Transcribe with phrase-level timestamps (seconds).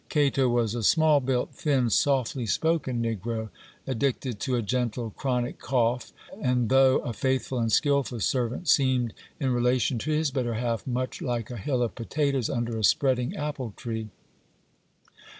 [0.09, 3.49] Cato was a small built, thin, softly spoken negro,
[3.85, 9.51] addicted to a gentle chronic cough; and, though a faithful and skilful servant, seemed, in
[9.53, 13.75] relation to his better half, much like a hill of potatoes under a spreading apple
[13.77, 14.09] tree.